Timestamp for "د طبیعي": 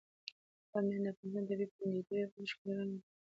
1.45-1.67